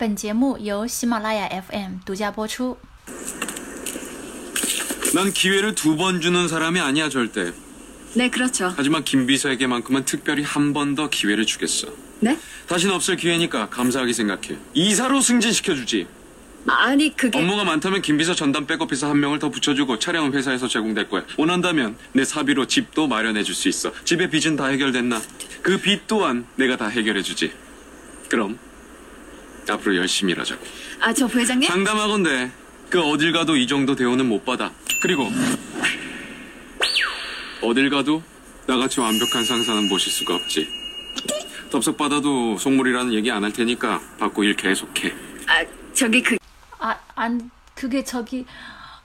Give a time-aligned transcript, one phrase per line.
[0.00, 2.76] 本节目由喜马拉雅 FM 独家播出。
[5.14, 7.52] 난 기회를 두 번 주는 사람이 아니야 절대.
[8.14, 8.72] 네, 그렇죠.
[8.76, 11.88] 하지만 김 비서에게만큼은 특별히 한 번 더 기회를 주겠어.
[12.20, 12.38] 네?
[12.66, 14.56] 다신 없을 기회니까 감사하게 생각해.
[14.74, 16.06] 이사로 승진시켜주지.
[16.68, 21.08] 아니, 그게 업무가 많다면 김 비서 전담 백업비서 한 명을 더 붙여주고 차량은 회사에서 제공될
[21.08, 21.24] 거야.
[21.36, 23.92] 원한다면 내 사비로 집도 마련해줄 수 있어.
[24.04, 25.20] 집의 빚은 다 해결됐나?
[25.62, 27.52] 그 빚 또한 내가 다 해결해주지.
[28.28, 28.58] 그럼
[29.69, 30.65] 앞으로 열심히 일하자고.
[30.99, 31.67] 아, 저 부회장님?
[31.69, 32.51] 장담하건대
[32.89, 34.71] 그 어딜 가도 이 정도 대우는 못 받아.
[35.01, 35.29] 그리고
[37.61, 38.21] 어딜 가도
[38.67, 40.67] 나같이 완벽한 상사는 모실 수가 없지.
[41.69, 45.13] 덥석 받아도 속물이라는 얘기 안 할 테니까 받고 일 계속해.
[45.47, 46.37] 아, 저기 그
[46.79, 48.45] 아, 안, 그게 저기,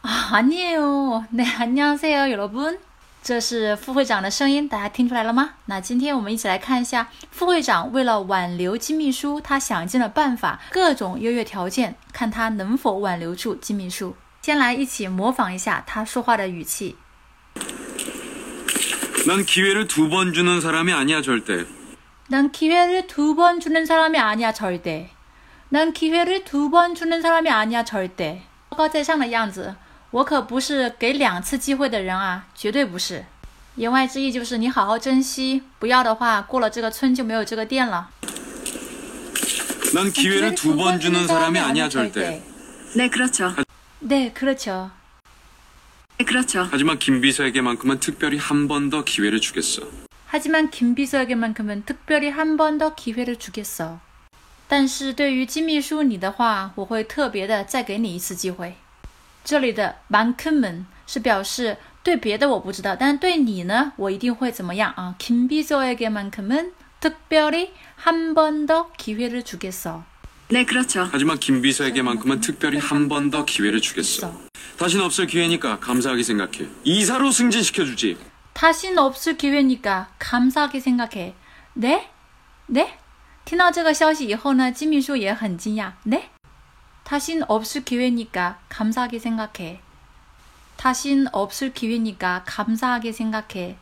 [0.02, 1.26] 아, 아니에요.
[1.30, 2.78] 네, 안녕하세요, 여러분。
[3.25, 5.51] 这是副会长的声音，大家听出来了吗？
[5.65, 14.15] 那今天我们一起来看一下副会长为了挽留金秘书，他想尽了办法，各种优越条件，看他能否挽留住金秘书。
[14.41, 16.95] 先来一起模仿一下他说话的语气。
[19.27, 21.65] 난 기회를 두 번 주는 사람이 아니야 절대.
[22.29, 25.11] 난 기회를 두 번 주는 사람이 아니야 절대.
[25.69, 28.41] 난 기회를 두 번 주는 사람이 아니야 절대.
[28.69, 29.75] 高高在上的样子，
[30.11, 33.25] 我可不是给两次机会的人啊，绝对不是。
[33.75, 38.09] 言外之意就是你好好珍惜，不要的话，过了这个村就没有这个店了。
[39.93, 42.41] 난 기회를 두 번 주는 사람이 아니야 절대.
[42.95, 43.53] 네, 그렇죠.
[43.99, 44.91] 네, 그렇죠.
[46.17, 46.67] 네, 그렇죠.
[46.69, 49.83] 하지만 김 비서에게만큼은 특별히 한 번 더 기회를 주겠어.
[50.27, 53.99] 하지만 김 비서에게만큼은 특별히 한 번 더 기회를 주겠어.
[54.67, 58.75] 但是对于金秘书你的话，我会特别的再给你一次机会。
[59.45, 65.15] 这里的 만큼은是表示对别的我不知道，但是对你呢，我一定会怎么样啊？
[65.17, 70.03] 김비서에게만큼은 특별히 한 번 더 기회를 주겠어.
[70.49, 71.07] 네, 그렇죠.
[71.11, 74.33] 하지만 김 비서에게만큼은 특별히 한 번 더 기회를 주겠어.
[74.77, 76.67] 다신 없을 기회니까 감사하게 생각해.
[76.83, 78.17] 이사로 승진시켜주지.
[78.53, 81.35] 다신 없을 기회니까 감사하게 생각해.
[81.73, 82.09] 네?
[82.67, 82.97] 네?
[83.45, 85.93] 听到这个消息以后呢，金秘书也很惊讶。
[86.03, 86.29] 네?
[87.05, 89.81] 다신 없을 기회니까 감사하게 생각해.
[90.77, 93.75] 다신 없을 기회니까 감사하게 생각해.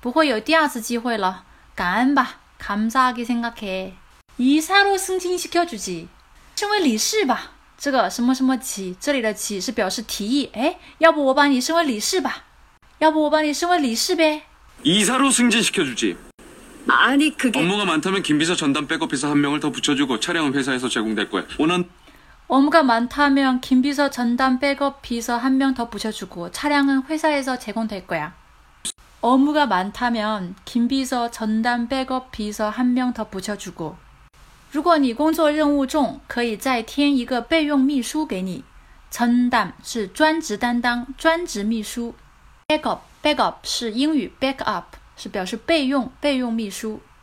[0.00, 2.38] 不会有第二次机会了，感恩吧。
[2.58, 3.94] 감사하게 생각해.
[4.38, 6.08] 이사로 승진시켜주지.
[6.54, 7.52] 升为理事吧。
[7.76, 10.50] 这个什么什么起，这里的起是表示提议。
[10.52, 12.44] 哎，要不我把你升为理事吧？
[12.98, 14.42] 要不我把你升为理事呗？
[14.82, 16.16] 이사로 승진시켜주지.
[16.88, 21.28] 아니, 그게 업무가 많다면 김 비서 전담 백업비서 한 명을 더 붙여주고 차량은 회사에서 제공될
[21.28, 21.44] 거야.
[21.58, 21.84] 원한
[22.46, 28.34] 업무가 많다면 김 비서 전담 백업 비서 한 명 더 붙여주고 차량은 회사에서 제공될 거야.
[29.20, 33.96] 업무가 많다면 김 비서 전담 백업 비서 한 명 더 붙여주고.
[34.70, 38.64] 如果你工作任务重，可以再添一个备用秘书给你。
[39.10, 42.14] 承担是专职担当、专职秘书。
[42.68, 44.84] backup backup 是英语 backup
[45.16, 47.00] 是表示备用、备用秘书。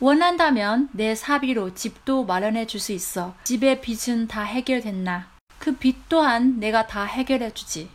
[0.00, 3.34] 원한다면 내 사비로 집도 마련해 줄 수 있어.
[3.44, 5.28] 집의 빚은 다 해결됐나?
[5.58, 7.88] 그 빚 또한 내가 다 해결해 주지.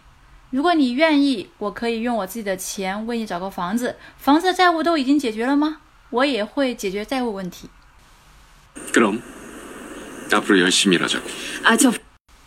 [0.50, 3.98] 如果你愿意，我可以用我自己的钱为你找个房子。
[4.18, 5.78] 房子的债务都已经解决了吗？
[6.10, 7.70] 我也会解决债务问题。
[8.92, 9.22] 그럼
[10.32, 11.30] 앞으로 열심히 일하자고.
[11.64, 11.94] 아, 저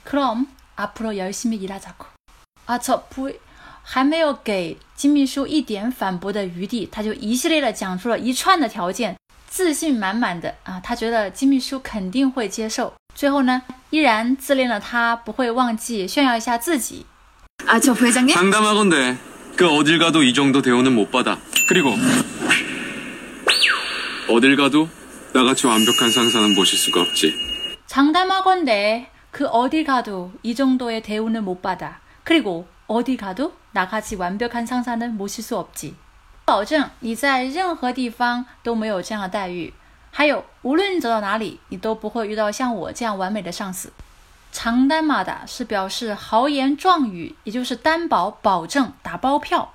[0.02, 2.06] 그럼 앞으로 열심히 일하자고.
[2.66, 3.32] 아, 저不
[3.82, 9.16] 还没有给金秘书一点反驳的余地，他就一系列的讲出了一串的条件，
[9.54, 12.92] 自信满满的啊，他觉得金秘书肯定会接受。
[13.14, 17.06] 最后呢，依然自恋的他不会忘记炫耀一下自己。
[17.64, 18.34] 아, 저 부회장님?
[18.34, 19.16] 장담하건대
[19.54, 21.38] 그 어딜 가도 이 정도 대우는 못 받아.
[21.68, 21.94] 그리고
[24.28, 24.88] 어딜 가도
[25.32, 27.32] 나같이 완벽한 상사는 모실 수가 없지.
[27.86, 32.00] 장담하건대 그 어딜 가도 이 정도의 대우는 못 받아.
[32.24, 35.94] 그리고 어디 가도 나같이 완벽한 상사는 모실 수 없지.
[36.48, 39.72] 保证你在任何地方都没有这样的待遇。
[40.10, 43.92] 还有，无论你走到哪里，你都不会遇到像我这样完美的上司。
[44.52, 49.72] 长担马达是表示豪言壮语，也就是担保、保证、打包票。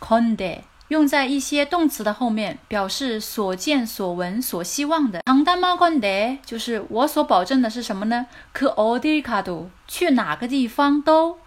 [0.00, 5.20] conde 用在一些动词的后面，表示所见所闻、所希望的。
[5.26, 8.26] 长担马 conde 就是我所保证的是什么呢？
[8.52, 11.38] 可 어딜가도去哪个地方都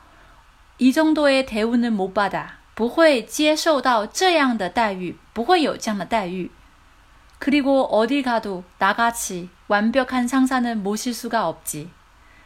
[0.77, 2.58] 이 정도의 대우는 못 받아.
[2.79, 6.49] 不会接受到这样的待遇,不会有这样的待遇.
[7.39, 11.89] 그리고 어디 가도 나같이 완벽한 상사는 모실 수가 없지.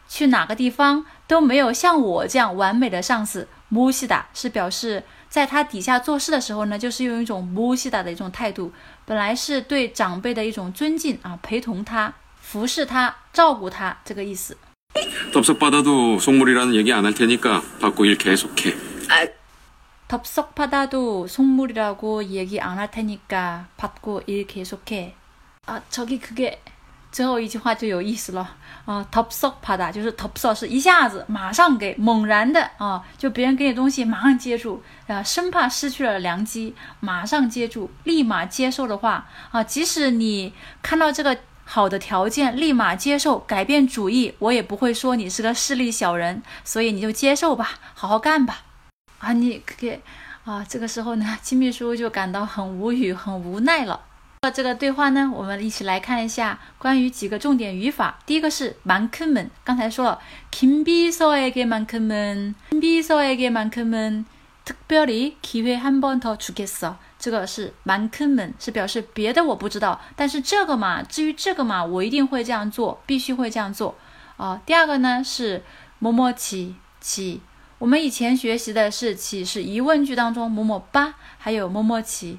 [0.08, 3.48] 去哪个地方都没有像我这样完美的上司。
[3.72, 8.72] 모시다是表示在他底下做事的时候呢，就是用一种모시다的一种态度，
[9.06, 12.12] 本来是对长辈的一种尊敬啊，陪同他、
[12.42, 14.58] 服侍他、照顾他这个意思。
[15.32, 18.76] 덥석받아도 속물이라는 얘기 안 할 테니까 받고 일 계속해.
[20.04, 25.14] 아, 덥석 받아도 속물이라고 얘기 안 할 테니까 받고 일 계속해.
[25.68, 26.60] 아 저기 그게
[27.12, 28.56] 最后一句话就有意思了
[28.86, 48.64] 啊，topsok pada 就是 topsok 是一下子马上给猛然的啊，就别人给你东西马上接住啊，生怕失去了良机，马上接住，立马接受的话啊，即使你看到这个好的条件，立马接受，改变主意，我也不会说你是个势利小人，所以你就接受吧，好好干吧。
[49.24, 50.02] 啊，你给
[50.46, 54.02] 啊，这个时候呢，金秘书就感到很无语，很无奈了。
[54.54, 58.20] 这个对话呢，我们一起来看一下关于几个重点语法。
[58.26, 60.20] 第一个是만큼 은， 刚才说了，
[60.52, 64.24] 김비서에게만큼 은， 김비서에게만큼 은，
[64.66, 66.96] 특별히기회한번더주겠어。
[67.20, 73.98] 这个是만큼 은， 是表示别的我不知道，但是这个嘛，至于这个嘛，我一定会这样做，必须会这样做。
[74.38, 75.62] 啊，第二个呢是
[76.00, 77.42] 뭐뭐지 지，
[77.84, 82.38] 我们以前学习的是起是疑问句当中뭐뭐 빠， 还有뭐뭐 지。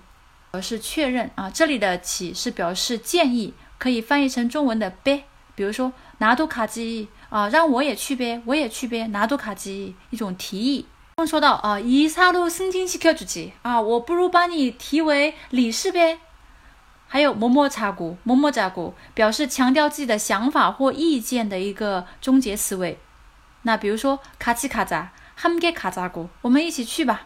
[0.53, 5.25] 表示确认啊，这里的起是表示建议，可以翻译成中文的呗。
[5.55, 10.87] 比如说拿督卡基啊，让我也去呗，我也去呗，拿督卡基一种提议。
[11.27, 16.19] 说到啊，이사로승진시켜주지啊，我不如把你提为理事呗。
[17.07, 22.99] 还有么么查古，么么查古，表示强调自己的想法或意见的一个终结词尾。
[23.63, 27.23] 那比如说卡奇卡扎， 함께가자 고， 我们一起去吧。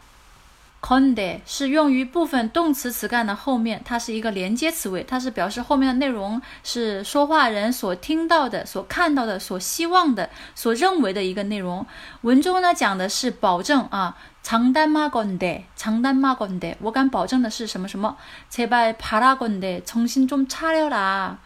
[0.80, 11.86] conde 是用于部分动词词干的后面，它是一个连接词尾，它是表示后面的内容是说话人所听到的、所看到的、所希望的、所认为的一个内容。
[12.20, 18.18] 文中呢讲的是保证啊，长单马 conde，长单马 conde，我敢保证的是什么什么？
[18.52, 21.36] 제발바라건데정신좀차려 라，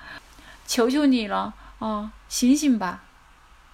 [0.67, 3.05] 求求你了啊，醒醒吧，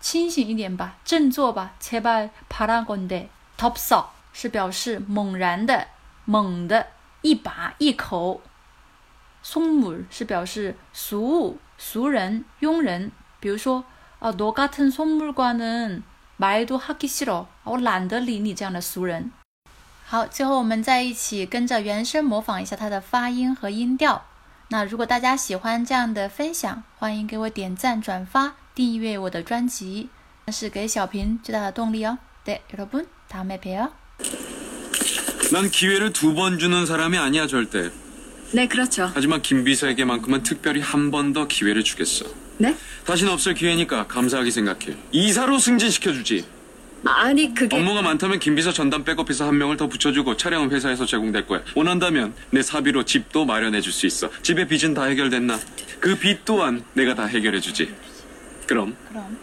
[0.01, 3.27] 清醒一点吧，振作吧，제발바라건데
[3.59, 3.95] top s
[4.33, 5.89] 是表示猛然的、
[6.25, 6.89] 猛的、
[7.23, 8.43] 一拔一口。
[9.43, 13.13] 松木是表示俗物、俗人、庸人。
[13.41, 13.85] 比如说，
[14.19, 19.33] 啊，너같은송물과는말도하기싫 어， 我懒得理你这样的俗人。
[20.07, 24.25] 好，最后我们再一起跟着原声模仿一下它的发音和音调。
[24.69, 30.09] 那如果大家喜欢这样的分享，欢迎给我点赞、转发、 订阅我的专辑，
[30.47, 32.19] 那是给小平最大的动力哦。
[32.45, 33.93] 对，여러분다음에봬요。
[35.53, 37.91] 난 기회를 두 번 주는 사람이 아니야 절대.
[38.53, 39.11] 네, 그렇죠.
[39.15, 42.25] 하지만 김 비서에게만큼은 특별히 한 번 더 기회를 주겠어.
[42.59, 42.77] 네?
[43.05, 44.97] 다신 없을 기회니까 감사하게 생각해.
[45.13, 46.47] 이사로 승진시켜주지.
[47.07, 51.47] 아니, 그게 업무가 많다면 김 비서 전담 백업비서 한 명을 더 붙여주고 차량은 회사에서 제공될
[51.47, 51.63] 거야.
[51.75, 54.31] 원한다면 내 사비로 집도 마련해줄 수 있어.
[54.43, 55.59] 집의 빚은 다 해결됐나?
[56.01, 57.93] 그 빚 또한 내가 다 해결해주지.
[58.70, 59.36] 그럼 그럼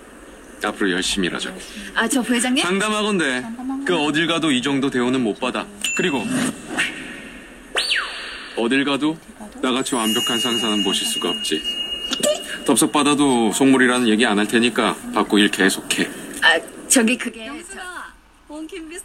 [0.64, 1.52] 앞으로 열심히 일하자.
[1.94, 2.62] 아, 저 부회장님?
[2.62, 3.44] 장담하건대
[3.84, 5.67] 그 어딜 가도 이 정도 대우는 못 받아.
[5.97, 6.25] 그리고
[8.56, 9.18] 어딜 가도
[9.61, 11.61] 나같이 완벽한 상사는 모실 수가 없지.
[12.64, 16.09] 덥석 받아도 속물이라는 얘기 안 할 테니까 받고 일 계속해.
[16.42, 17.83] 아, 저기 그게 영수가
[18.49, 19.04] 온 김비서